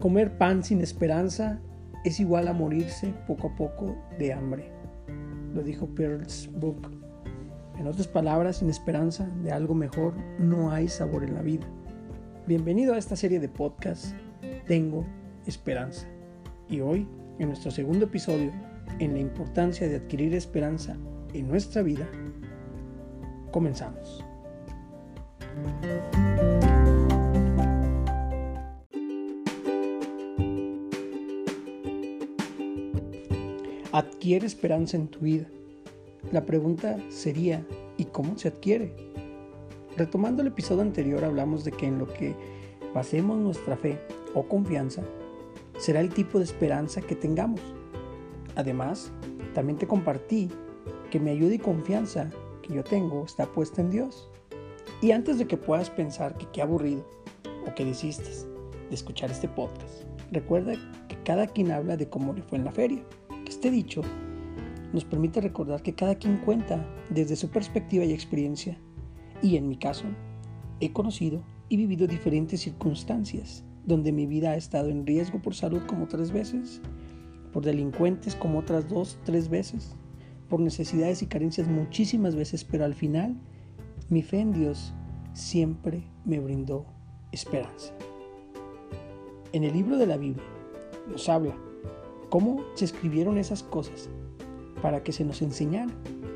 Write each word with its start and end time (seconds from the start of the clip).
Comer 0.00 0.38
pan 0.38 0.64
sin 0.64 0.80
esperanza 0.80 1.60
es 2.04 2.20
igual 2.20 2.48
a 2.48 2.54
morirse 2.54 3.12
poco 3.26 3.48
a 3.48 3.54
poco 3.54 3.94
de 4.18 4.32
hambre. 4.32 4.72
Lo 5.52 5.62
dijo 5.62 5.86
Pearl's 5.94 6.48
Book. 6.54 6.90
En 7.78 7.86
otras 7.86 8.08
palabras, 8.08 8.56
sin 8.56 8.70
esperanza 8.70 9.28
de 9.42 9.52
algo 9.52 9.74
mejor 9.74 10.14
no 10.38 10.70
hay 10.70 10.88
sabor 10.88 11.22
en 11.22 11.34
la 11.34 11.42
vida. 11.42 11.66
Bienvenido 12.46 12.94
a 12.94 12.98
esta 12.98 13.14
serie 13.14 13.40
de 13.40 13.50
podcast 13.50 14.14
Tengo 14.66 15.04
Esperanza. 15.46 16.08
Y 16.66 16.80
hoy, 16.80 17.06
en 17.38 17.48
nuestro 17.48 17.70
segundo 17.70 18.06
episodio, 18.06 18.52
en 19.00 19.12
la 19.12 19.20
importancia 19.20 19.86
de 19.86 19.96
adquirir 19.96 20.34
esperanza 20.34 20.96
en 21.34 21.46
nuestra 21.46 21.82
vida, 21.82 22.08
comenzamos. 23.50 24.24
Adquiere 33.92 34.46
esperanza 34.46 34.96
en 34.96 35.08
tu 35.08 35.18
vida. 35.18 35.48
La 36.30 36.46
pregunta 36.46 36.96
sería, 37.08 37.66
¿y 37.96 38.04
cómo 38.04 38.38
se 38.38 38.46
adquiere? 38.46 38.94
Retomando 39.96 40.42
el 40.42 40.48
episodio 40.48 40.82
anterior 40.82 41.24
hablamos 41.24 41.64
de 41.64 41.72
que 41.72 41.86
en 41.86 41.98
lo 41.98 42.06
que 42.06 42.36
basemos 42.94 43.36
nuestra 43.38 43.76
fe 43.76 43.98
o 44.32 44.44
confianza 44.44 45.02
será 45.76 45.98
el 45.98 46.10
tipo 46.10 46.38
de 46.38 46.44
esperanza 46.44 47.00
que 47.00 47.16
tengamos. 47.16 47.60
Además, 48.54 49.10
también 49.54 49.76
te 49.76 49.88
compartí 49.88 50.50
que 51.10 51.18
mi 51.18 51.30
ayuda 51.30 51.54
y 51.54 51.58
confianza 51.58 52.30
que 52.62 52.72
yo 52.72 52.84
tengo 52.84 53.24
está 53.24 53.46
puesta 53.46 53.80
en 53.80 53.90
Dios. 53.90 54.30
Y 55.02 55.10
antes 55.10 55.36
de 55.36 55.48
que 55.48 55.56
puedas 55.56 55.90
pensar 55.90 56.38
que 56.38 56.46
qué 56.52 56.62
aburrido 56.62 57.04
o 57.66 57.74
que 57.74 57.84
desistes 57.84 58.46
de 58.88 58.94
escuchar 58.94 59.32
este 59.32 59.48
podcast, 59.48 60.04
recuerda 60.30 60.74
que 61.08 61.20
cada 61.24 61.48
quien 61.48 61.72
habla 61.72 61.96
de 61.96 62.08
cómo 62.08 62.32
le 62.32 62.42
fue 62.42 62.58
en 62.58 62.64
la 62.64 62.70
feria. 62.70 63.04
Este 63.60 63.70
dicho 63.70 64.00
nos 64.94 65.04
permite 65.04 65.42
recordar 65.42 65.82
que 65.82 65.94
cada 65.94 66.14
quien 66.14 66.38
cuenta 66.38 66.82
desde 67.10 67.36
su 67.36 67.50
perspectiva 67.50 68.06
y 68.06 68.12
experiencia. 68.14 68.78
Y 69.42 69.56
en 69.56 69.68
mi 69.68 69.76
caso, 69.76 70.06
he 70.80 70.94
conocido 70.94 71.42
y 71.68 71.76
vivido 71.76 72.06
diferentes 72.06 72.62
circunstancias 72.62 73.62
donde 73.84 74.12
mi 74.12 74.24
vida 74.24 74.52
ha 74.52 74.56
estado 74.56 74.88
en 74.88 75.06
riesgo 75.06 75.42
por 75.42 75.54
salud 75.54 75.82
como 75.86 76.08
tres 76.08 76.32
veces, 76.32 76.80
por 77.52 77.62
delincuentes 77.62 78.34
como 78.34 78.60
otras 78.60 78.88
dos, 78.88 79.18
tres 79.24 79.50
veces, 79.50 79.94
por 80.48 80.60
necesidades 80.60 81.20
y 81.20 81.26
carencias 81.26 81.68
muchísimas 81.68 82.34
veces, 82.34 82.64
pero 82.64 82.86
al 82.86 82.94
final 82.94 83.36
mi 84.08 84.22
fe 84.22 84.40
en 84.40 84.54
Dios 84.54 84.94
siempre 85.34 86.02
me 86.24 86.40
brindó 86.40 86.86
esperanza. 87.30 87.92
En 89.52 89.64
el 89.64 89.74
libro 89.74 89.98
de 89.98 90.06
la 90.06 90.16
Biblia 90.16 90.46
nos 91.10 91.28
habla 91.28 91.54
cómo 92.30 92.64
se 92.74 92.86
escribieron 92.86 93.36
esas 93.36 93.62
cosas 93.62 94.08
para 94.80 95.02
que 95.02 95.12
se 95.12 95.24
nos 95.24 95.42
enseñara 95.42 95.92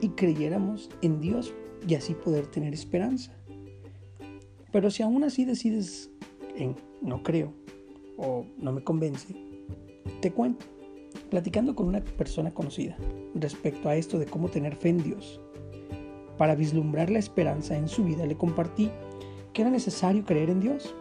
y 0.00 0.10
creyéramos 0.10 0.90
en 1.02 1.20
Dios 1.20 1.52
y 1.86 1.94
así 1.94 2.14
poder 2.14 2.46
tener 2.46 2.72
esperanza. 2.72 3.36
Pero 4.70 4.90
si 4.90 5.02
aún 5.02 5.24
así 5.24 5.44
decides 5.44 6.10
en 6.56 6.76
no 7.02 7.22
creo 7.22 7.52
o 8.16 8.44
no 8.58 8.72
me 8.72 8.84
convence, 8.84 9.34
te 10.20 10.32
cuento, 10.32 10.66
platicando 11.30 11.74
con 11.74 11.86
una 11.86 12.02
persona 12.02 12.52
conocida 12.52 12.96
respecto 13.34 13.88
a 13.88 13.96
esto 13.96 14.18
de 14.18 14.26
cómo 14.26 14.48
tener 14.48 14.76
fe 14.76 14.90
en 14.90 15.02
Dios. 15.02 15.40
Para 16.36 16.54
vislumbrar 16.54 17.10
la 17.10 17.18
esperanza 17.18 17.76
en 17.76 17.88
su 17.88 18.04
vida 18.04 18.26
le 18.26 18.36
compartí 18.36 18.90
que 19.52 19.62
era 19.62 19.70
necesario 19.70 20.24
creer 20.24 20.50
en 20.50 20.60
Dios. 20.60 20.94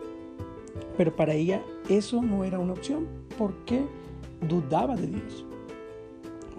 Pero 0.95 1.15
para 1.15 1.33
ella 1.33 1.61
eso 1.89 2.21
no 2.21 2.43
era 2.43 2.59
una 2.59 2.73
opción. 2.73 3.07
¿Por 3.37 3.65
qué? 3.65 3.81
Dudaba 4.41 4.95
de 4.95 5.07
Dios 5.07 5.45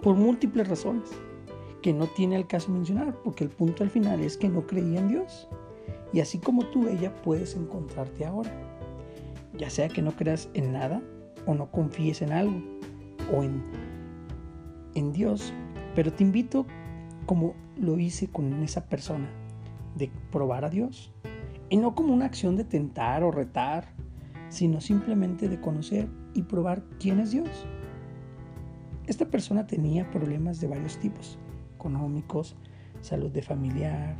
por 0.01 0.15
múltiples 0.15 0.67
razones 0.67 1.09
que 1.81 1.93
no 1.93 2.07
tiene 2.07 2.35
al 2.35 2.47
caso 2.47 2.71
mencionar, 2.71 3.15
porque 3.23 3.43
el 3.43 3.49
punto 3.49 3.83
al 3.83 3.89
final 3.89 4.19
es 4.21 4.37
que 4.37 4.49
no 4.49 4.67
creía 4.67 4.99
en 4.99 5.07
Dios. 5.07 5.47
Y 6.11 6.19
así 6.19 6.37
como 6.39 6.65
tú, 6.65 6.87
ella 6.87 7.13
puedes 7.21 7.55
encontrarte 7.55 8.25
ahora. 8.25 8.51
Ya 9.57 9.69
sea 9.69 9.87
que 9.87 10.01
no 10.01 10.11
creas 10.11 10.49
en 10.53 10.73
nada 10.73 11.01
o 11.45 11.53
no 11.53 11.71
confíes 11.71 12.21
en 12.21 12.31
algo 12.31 12.61
o 13.33 13.43
en, 13.43 13.63
en 14.95 15.13
Dios, 15.13 15.53
pero 15.95 16.11
te 16.11 16.23
invito, 16.23 16.65
como 17.25 17.55
lo 17.77 17.97
hice 17.97 18.27
con 18.27 18.61
esa 18.63 18.85
persona, 18.85 19.29
de 19.95 20.11
probar 20.31 20.65
a 20.65 20.69
Dios. 20.69 21.13
Y 21.69 21.77
no 21.77 21.95
como 21.95 22.13
una 22.13 22.25
acción 22.25 22.55
de 22.55 22.63
tentar 22.63 23.23
o 23.23 23.31
retar, 23.31 23.93
sino 24.49 24.81
simplemente 24.81 25.47
de 25.47 25.61
conocer 25.61 26.09
y 26.39 26.43
probar 26.43 26.81
quién 26.99 27.19
es 27.19 27.31
Dios. 27.31 27.49
Esta 29.07 29.25
persona 29.25 29.67
tenía 29.67 30.09
problemas 30.09 30.61
de 30.61 30.67
varios 30.67 30.97
tipos, 30.97 31.37
económicos, 31.75 32.55
salud 33.01 33.29
de 33.29 33.41
familiar, 33.41 34.15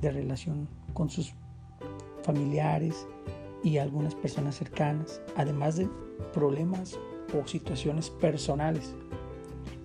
de 0.00 0.10
relación 0.12 0.68
con 0.94 1.10
sus 1.10 1.34
familiares 2.22 3.08
y 3.64 3.78
algunas 3.78 4.14
personas 4.14 4.54
cercanas, 4.54 5.20
además 5.36 5.76
de 5.76 5.88
problemas 6.32 6.96
o 7.36 7.46
situaciones 7.46 8.08
personales. 8.08 8.94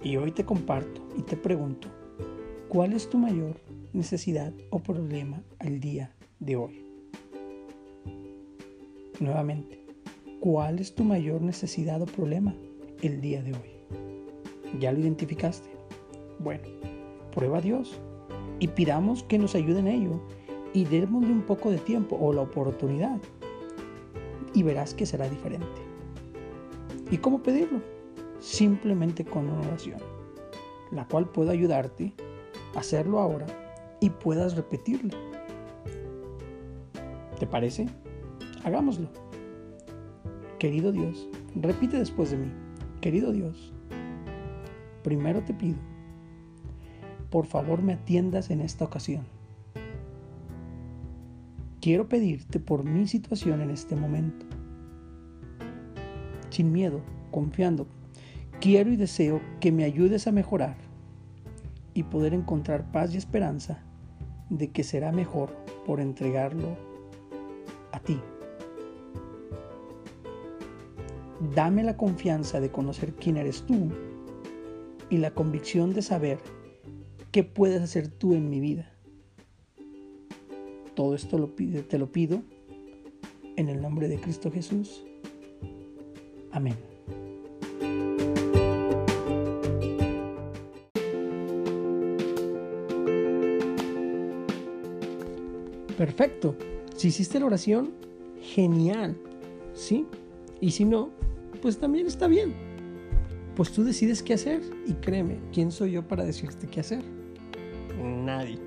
Y 0.04 0.18
hoy 0.18 0.32
te 0.32 0.46
comparto 0.46 1.02
y 1.18 1.24
te 1.24 1.38
pregunto, 1.38 1.88
¿cuál 2.70 2.94
es 2.94 3.10
tu 3.10 3.18
mayor 3.18 3.60
necesidad 3.94 4.54
o 4.70 4.78
problema 4.80 5.42
al 5.58 5.80
día 5.80 6.14
de 6.40 6.56
hoy? 6.56 6.86
Nuevamente, 9.20 9.83
¿Cuál 10.44 10.80
es 10.80 10.94
tu 10.94 11.06
mayor 11.06 11.42
necesidad 11.42 12.02
o 12.02 12.06
problema 12.06 12.54
el 13.02 13.22
día 13.22 13.42
de 13.42 13.54
hoy? 13.54 14.78
¿Ya 14.78 14.92
lo 14.92 15.00
identificaste? 15.00 15.70
Bueno, 16.38 16.64
prueba 17.34 17.60
a 17.60 17.62
Dios 17.62 17.98
y 18.60 18.68
pidamos 18.68 19.24
que 19.24 19.40
nos 19.40 19.56
ayude 19.56 19.80
en 19.80 19.88
ello 19.88 20.20
y 20.74 20.84
démosle 20.84 21.32
un 21.32 21.44
poco 21.44 21.72
de 21.72 21.78
tiempo 21.78 22.18
o 22.20 22.34
la 22.34 22.42
oportunidad 22.42 23.22
y 24.54 24.64
verás 24.64 24.94
que 24.94 25.06
será 25.06 25.30
diferente. 25.30 25.82
¿Y 27.10 27.20
cómo 27.20 27.42
pedirlo? 27.42 27.80
Simplemente 28.42 29.24
con 29.24 29.48
una 29.48 29.62
oración, 29.62 30.02
la 30.92 31.08
cual 31.08 31.30
puede 31.30 31.52
ayudarte 31.52 32.12
a 32.76 32.80
hacerlo 32.80 33.22
ahora 33.22 33.46
y 34.02 34.10
puedas 34.10 34.58
repetirlo. 34.58 35.18
¿Te 37.40 37.48
parece? 37.48 37.88
Hagámoslo. 38.66 39.23
Querido 40.64 40.94
Dios, 40.94 41.28
repite 41.56 42.00
después 42.00 42.32
de 42.32 42.38
mí, 42.38 42.50
querido 43.02 43.34
Dios, 43.34 43.74
primero 45.04 45.44
te 45.44 45.54
pido, 45.54 45.76
por 47.30 47.48
favor 47.48 47.82
me 47.82 47.92
atiendas 47.92 48.50
en 48.50 48.62
esta 48.62 48.86
ocasión. 48.86 49.26
Quiero 51.82 52.08
pedirte 52.08 52.62
por 52.62 52.86
mi 52.86 53.08
situación 53.10 53.60
en 53.60 53.72
este 53.72 53.98
momento. 53.98 54.46
Sin 56.50 56.72
miedo, 56.72 57.02
confiando, 57.30 57.86
quiero 58.62 58.90
y 58.90 58.96
deseo 58.96 59.42
que 59.60 59.74
me 59.74 59.84
ayudes 59.84 60.28
a 60.28 60.32
mejorar 60.32 60.78
y 61.94 62.04
poder 62.04 62.34
encontrar 62.34 62.90
paz 62.90 63.14
y 63.14 63.18
esperanza 63.18 63.84
de 64.50 64.72
que 64.72 64.86
será 64.86 65.12
mejor 65.12 65.50
por 65.86 66.00
entregarlo 66.00 66.78
a 67.92 68.00
ti. 68.00 68.18
Dame 71.56 71.84
la 71.84 71.98
confianza 71.98 72.60
de 72.60 72.72
conocer 72.72 73.14
quién 73.14 73.38
eres 73.38 73.64
tú 73.64 73.90
y 75.10 75.18
la 75.18 75.32
convicción 75.32 75.94
de 75.94 76.02
saber 76.02 76.40
qué 77.32 77.44
puedes 77.44 77.82
hacer 77.82 78.08
tú 78.08 78.34
en 78.34 78.50
mi 78.50 78.60
vida. 78.60 78.92
Todo 80.96 81.16
esto 81.16 81.38
lo 81.38 81.50
te 81.50 81.98
lo 81.98 82.12
pido 82.12 82.44
en 83.56 83.70
el 83.70 83.82
nombre 83.82 84.08
de 84.08 84.20
Cristo 84.20 84.52
Jesús. 84.52 85.04
Amén. 86.52 86.76
Perfecto. 95.98 96.56
Si 96.96 97.10
hiciste 97.10 97.40
la 97.40 97.46
oración, 97.48 97.92
genial. 98.42 99.18
¿Sí? 99.74 100.06
Y 100.60 100.72
si 100.72 100.86
no, 100.86 101.10
pues 101.64 101.80
también 101.80 102.08
está 102.08 102.28
bien. 102.28 102.54
Pues 103.56 103.72
tú 103.72 103.86
decides 103.86 104.22
qué 104.22 104.34
hacer 104.34 104.62
y 104.86 104.96
créeme, 104.96 105.40
¿quién 105.54 105.72
soy 105.72 105.92
yo 105.92 106.06
para 106.06 106.26
decirte 106.26 106.68
qué 106.68 106.82
hacer? 106.82 107.02
Nadie. 108.04 108.60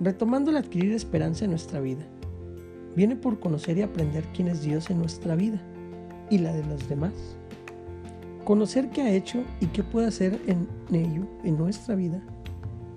Retomando 0.00 0.50
el 0.50 0.56
adquirir 0.56 0.92
esperanza 0.92 1.44
en 1.44 1.50
nuestra 1.50 1.80
vida, 1.80 2.06
viene 2.96 3.14
por 3.14 3.38
conocer 3.38 3.76
y 3.76 3.82
aprender 3.82 4.24
quién 4.34 4.48
es 4.48 4.62
Dios 4.62 4.88
en 4.88 5.00
nuestra 5.00 5.34
vida 5.34 5.60
y 6.30 6.38
la 6.38 6.54
de 6.54 6.64
los 6.64 6.88
demás. 6.88 7.12
Conocer 8.42 8.88
qué 8.88 9.02
ha 9.02 9.12
hecho 9.12 9.44
y 9.60 9.66
qué 9.66 9.82
puede 9.82 10.06
hacer 10.06 10.40
en 10.46 10.66
ello, 10.90 11.26
en 11.44 11.58
nuestra 11.58 11.94
vida, 11.94 12.22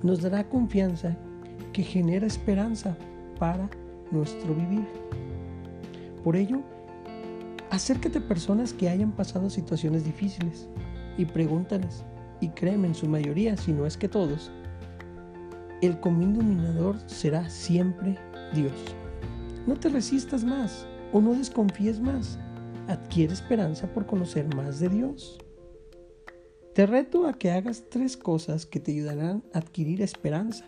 nos 0.03 0.21
dará 0.21 0.47
confianza 0.47 1.17
que 1.73 1.83
genera 1.83 2.27
esperanza 2.27 2.95
para 3.37 3.69
nuestro 4.09 4.55
vivir. 4.55 4.85
Por 6.23 6.37
ello, 6.37 6.61
Acércate 7.71 8.17
a 8.17 8.27
personas 8.27 8.73
que 8.73 8.89
hayan 8.89 9.13
pasado 9.13 9.49
situaciones 9.49 10.03
difíciles 10.03 10.67
y 11.17 11.23
pregúntales, 11.23 12.03
y 12.41 12.49
créeme 12.49 12.89
en 12.89 12.95
su 12.95 13.07
mayoría, 13.07 13.55
si 13.55 13.71
no 13.71 13.85
es 13.85 13.95
que 13.95 14.09
todos, 14.09 14.51
el 15.81 15.97
común 16.01 16.33
dominador 16.33 16.97
será 17.07 17.49
siempre 17.49 18.17
Dios. 18.53 18.73
No 19.65 19.75
te 19.75 19.87
resistas 19.87 20.43
más 20.43 20.85
o 21.13 21.21
no 21.21 21.33
desconfíes 21.33 22.01
más. 22.01 22.37
Adquiere 22.89 23.31
esperanza 23.31 23.87
por 23.87 24.05
conocer 24.05 24.53
más 24.53 24.81
de 24.81 24.89
Dios. 24.89 25.39
Te 26.75 26.85
reto 26.85 27.25
a 27.25 27.33
que 27.33 27.51
hagas 27.51 27.85
tres 27.89 28.17
cosas 28.17 28.65
que 28.65 28.81
te 28.81 28.91
ayudarán 28.91 29.43
a 29.53 29.59
adquirir 29.59 30.01
esperanza 30.01 30.65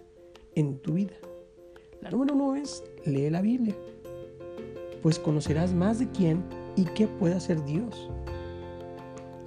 en 0.56 0.80
tu 0.80 0.94
vida. 0.94 1.16
La 2.02 2.12
número 2.12 2.34
uno 2.34 2.56
es 2.56 2.82
lee 3.06 3.30
la 3.30 3.42
Biblia, 3.42 3.76
pues 5.02 5.20
conocerás 5.20 5.74
más 5.74 6.00
de 6.00 6.10
quién 6.10 6.62
y 6.75 6.86
qué 6.86 7.08
puede 7.08 7.36
hacer 7.36 7.64
Dios 7.66 8.10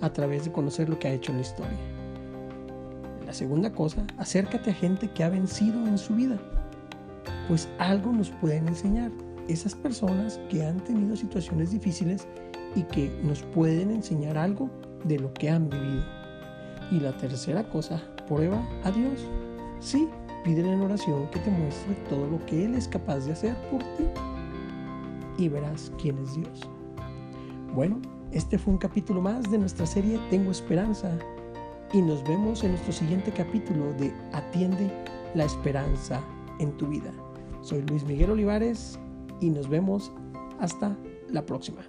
a 0.00 0.12
través 0.12 0.44
de 0.44 0.52
conocer 0.52 0.88
lo 0.88 0.99
que 0.99 1.08
ha 1.08 1.12
hecho 1.12 1.32
en 1.32 1.38
la 1.38 1.43
historia. 1.43 1.78
La 3.25 3.32
segunda 3.32 3.73
cosa, 3.73 4.06
acércate 4.19 4.70
a 4.70 4.75
gente 4.75 5.11
que 5.11 5.25
ha 5.25 5.28
vencido 5.28 5.87
en 5.87 5.99
su 5.99 6.14
vida, 6.14 6.38
pues 7.49 7.69
algo 7.78 8.12
nos 8.12 8.31
pueden 8.31 8.69
enseñar 8.69 9.11
esas 9.49 9.75
personas 9.75 10.40
que 10.49 10.64
han 10.64 10.82
tenido 10.84 11.17
situaciones 11.17 11.70
difíciles 11.70 12.26
y 12.75 12.82
que 12.82 13.11
nos 13.23 13.43
pueden 13.43 13.90
enseñar 13.90 14.37
algo 14.37 14.70
de 15.05 15.19
lo 15.19 15.32
que 15.34 15.50
han 15.50 15.69
vivido. 15.69 16.05
Y 16.90 17.00
la 17.00 17.17
tercera 17.17 17.69
cosa, 17.69 18.00
prueba 18.28 18.62
a 18.84 18.90
Dios. 18.90 19.26
Sí, 19.81 20.08
pídele 20.44 20.73
en 20.73 20.82
oración 20.82 21.28
que 21.31 21.40
te 21.40 21.50
muestre 21.50 21.94
todo 22.08 22.26
lo 22.26 22.44
que 22.46 22.64
Él 22.64 22.75
es 22.75 22.87
capaz 22.87 23.20
de 23.20 23.32
hacer 23.32 23.56
por 23.70 23.82
ti 23.96 24.05
y 25.38 25.49
verás 25.49 25.93
quién 26.00 26.19
es 26.19 26.34
Dios. 26.34 26.75
Bueno, 27.76 28.00
este 28.32 28.56
fue 28.58 28.73
un 28.73 28.78
capítulo 28.78 29.20
más 29.20 29.50
de 29.50 29.58
nuestra 29.58 29.84
serie 29.84 30.19
Tengo 30.31 30.50
Esperanza 30.50 31.11
y 31.93 32.00
nos 32.00 32.26
vemos 32.26 32.64
en 32.64 32.70
nuestro 32.70 32.90
siguiente 32.90 33.31
capítulo 33.31 33.93
de 33.99 34.14
Atiende 34.32 34.90
la 35.34 35.44
Esperanza 35.44 36.23
en 36.58 36.75
tu 36.78 36.87
vida. 36.87 37.12
Soy 37.61 37.82
Luis 37.82 38.02
Miguel 38.05 38.31
Olivares 38.31 38.99
y 39.43 39.50
nos 39.50 39.69
vemos 39.69 40.11
hasta 40.58 40.96
la 41.28 41.44
próxima. 41.44 41.82